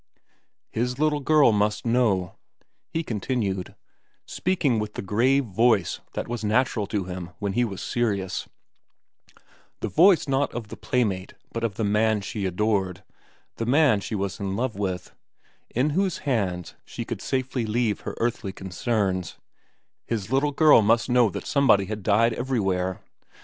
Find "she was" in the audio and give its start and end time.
13.99-14.39